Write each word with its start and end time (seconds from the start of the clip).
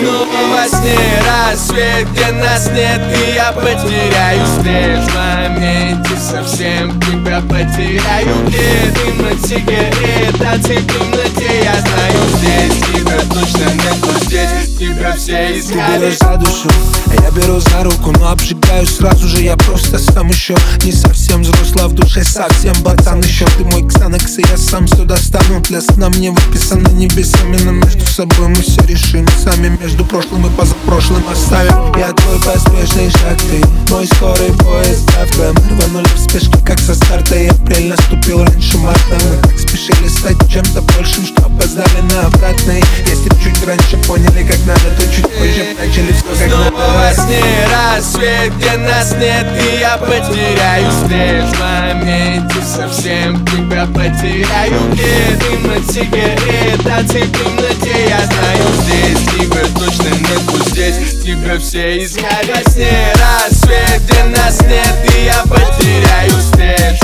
снова 0.00 0.40
во 0.52 0.66
сне 0.68 0.98
рассвет, 1.26 2.10
где 2.12 2.32
нас 2.32 2.70
нет 2.70 3.00
И 3.14 3.34
я 3.34 3.52
потеряю 3.52 4.46
свет 4.46 4.98
в 4.98 5.14
моменте 5.14 6.16
совсем 6.16 7.00
Тебя 7.00 7.40
потеряю, 7.40 8.46
где 8.46 8.90
дым 8.94 9.26
от 9.28 9.46
сигарет 9.46 10.38
Танцы 10.38 10.78
в 10.78 10.86
темноте, 10.86 11.64
я 11.64 11.80
знаю 11.80 12.28
здесь 12.36 12.49
все 15.30 15.58
искали. 15.58 15.98
Ты 15.98 16.00
берешь 16.00 16.18
за 16.18 16.36
душу, 16.36 16.68
а 17.06 17.22
я 17.22 17.30
беру 17.30 17.60
за 17.60 17.84
руку 17.84 18.12
Но 18.18 18.28
обжигаю 18.28 18.86
сразу 18.86 19.28
же, 19.28 19.42
я 19.42 19.56
просто 19.56 19.98
сам 19.98 20.28
еще 20.28 20.56
Не 20.84 20.92
совсем 20.92 21.42
взросла 21.42 21.88
в 21.88 21.92
душе, 21.92 22.24
совсем 22.24 22.74
пацан 22.82 23.20
еще. 23.20 23.46
Ты 23.56 23.64
мой 23.64 23.86
ксанекс, 23.86 24.38
и 24.38 24.44
я 24.48 24.56
сам 24.56 24.88
сюда 24.88 25.16
стану 25.16 25.60
Для 25.60 25.80
сна. 25.80 26.08
Мне 26.10 26.30
выписано 26.30 26.88
небесами 26.88 27.58
Но 27.64 27.72
между 27.72 28.04
собой 28.06 28.48
мы 28.48 28.56
все 28.56 28.82
решим 28.86 29.26
сами. 29.42 29.76
Между 29.80 30.04
прошлым 30.04 30.46
и 30.46 30.50
позапрошлым 30.50 31.24
оставим. 31.30 31.96
Я 31.96 32.12
твой 32.12 32.40
поспешный 32.40 33.10
шаг, 33.10 33.38
ты 33.38 33.62
мой 33.90 34.06
скорый 34.06 34.52
поезд 34.52 35.10
завтра 35.16 35.52
Мы 35.52 35.76
рванули 35.76 36.08
в 36.14 36.18
спешке, 36.18 36.58
как 36.64 36.78
со 36.78 36.94
старта 36.94 37.36
И 37.36 37.46
апрель 37.46 37.88
наступил 37.88 38.42
раньше 38.44 38.78
марта. 38.78 39.16
Мы 39.30 39.42
так 39.42 39.58
спешили 39.58 40.08
стать 40.08 40.36
чем-то 40.50 40.82
большим, 40.82 41.24
что 41.24 41.46
опоздали 41.46 42.00
на 42.12 42.26
обратный 42.26 42.82
во 46.70 47.12
сне 47.14 47.42
рассвет, 47.72 48.56
где 48.56 48.76
нас 48.78 49.12
нет 49.12 49.46
И 49.60 49.80
я 49.80 49.96
потеряю 49.96 50.90
свет 50.92 51.44
в 51.44 51.60
моменте 51.60 52.56
совсем 52.62 53.44
Тебя 53.46 53.86
потеряю, 53.86 54.92
где 54.92 55.36
дым 55.38 55.72
от 55.76 55.90
сигарет 55.90 56.82
Танцы 56.84 57.22
в 57.22 57.32
темноте, 57.32 58.08
я 58.08 58.20
знаю. 58.26 58.64
Здесь 58.82 59.18
Тебя 59.34 59.62
точно 59.78 60.08
нету 60.08 60.70
здесь, 60.70 61.22
тебя 61.22 61.58
все 61.58 62.04
искали 62.04 62.52
Во 62.52 62.70
сне 62.70 63.12
рассвет, 63.14 64.02
где 64.04 64.24
нас 64.24 64.60
нет 64.62 65.14
И 65.16 65.24
я 65.24 65.42
потеряю 65.42 66.32
свет 66.52 66.99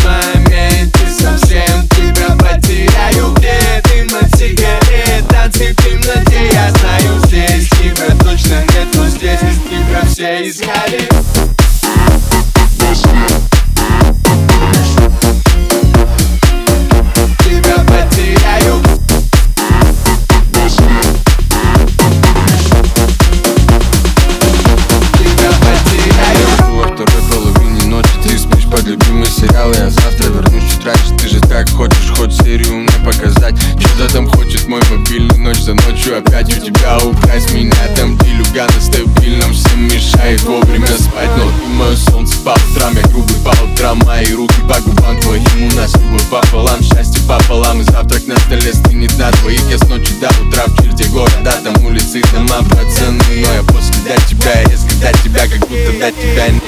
сериал 29.66 29.72
Я 29.74 29.90
завтра 29.90 30.28
вернусь 30.28 30.70
чуть 30.70 30.84
раньше 30.84 31.16
Ты 31.18 31.28
же 31.28 31.40
так 31.40 31.68
хочешь 31.70 32.12
хоть 32.16 32.32
серию 32.32 32.74
мне 32.74 33.04
показать. 33.04 33.56
Что 33.78 34.12
там 34.12 34.28
хочет 34.28 34.66
мой 34.68 34.80
мобильный 34.90 35.38
Ночь 35.38 35.58
за 35.58 35.74
ночью 35.74 36.18
опять 36.18 36.56
у 36.56 36.60
тебя 36.60 36.98
украсть. 36.98 37.52
Меня 37.52 37.74
там 37.96 38.16
делюга 38.18 38.66
на 38.66 38.80
стабильном 38.80 39.52
Всем 39.52 39.84
мешает 39.84 40.42
вовремя 40.42 40.86
спать. 40.86 41.30
Но 41.36 41.44
ты 41.44 41.66
мое 41.68 41.96
солнце 41.96 42.36
по 42.44 42.50
утрам 42.70 42.94
Я 42.94 43.02
грубый 43.08 43.36
по 43.44 43.54
утрам 43.64 43.98
Мои 44.04 44.32
руки 44.32 44.60
по 44.68 44.80
губам 44.80 45.18
твоим. 45.20 45.44
У 45.72 45.74
нас 45.74 45.94
любовь 45.94 46.28
пополам 46.30 46.82
Счастье 46.82 47.22
пополам. 47.28 47.80
И 47.80 47.84
завтрак 47.84 48.26
на 48.26 48.36
столе 48.40 48.72
стынет 48.72 49.16
на 49.18 49.30
двоих. 49.32 49.62
Я 49.70 49.78
с 49.78 49.88
ночи 49.88 50.12
до 50.20 50.28
утра 50.42 50.64
в 50.66 50.82
черте 50.82 51.04
города 51.10 51.60
Там 51.62 51.84
улицы, 51.84 52.22
дома, 52.32 52.62
пацаны 52.68 53.22
Но 53.28 53.52
я 53.52 53.62
после 53.62 53.94
до 54.04 54.20
тебя 54.26 54.62
резко 54.64 54.94
до 55.00 55.12
тебя, 55.22 55.46
как 55.48 55.60
будто 55.60 55.92
до 55.98 56.12
тебя 56.12 56.48
не 56.48 56.60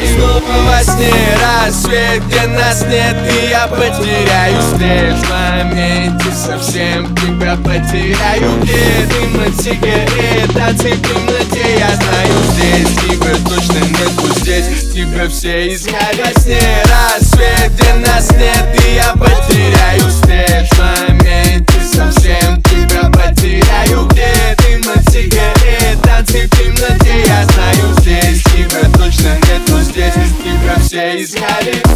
во 0.47 0.83
сне 0.83 1.13
рассвет, 1.43 2.23
где 2.27 2.47
нас 2.47 2.83
нет 2.83 3.17
И 3.31 3.51
я 3.51 3.67
потеряю. 3.67 4.63
След 4.77 5.15
в 5.15 5.31
моменте 5.31 6.27
совсем 6.35 7.15
Тебя 7.17 7.57
потеряю, 7.57 8.61
где 8.63 9.07
дым 9.09 9.47
от 9.47 9.61
сигарет 9.61 10.53
Танцы 10.55 10.93
в 10.93 11.03
темноте, 11.03 11.79
я 11.79 11.95
знаю. 11.97 12.33
Здесь 12.53 12.97
Тебя 12.99 13.35
точно 13.49 13.79
нету 13.87 14.35
здесь, 14.41 14.93
тебя 14.93 15.29
все 15.29 15.75
искали 15.75 16.23
Во 16.23 16.41
сне 16.41 16.61
рассвет, 16.85 17.73
где 17.75 17.95
нас 17.95 18.31
нет 18.33 18.58
he's 31.19 31.35
got 31.35 31.67
it. 31.67 31.89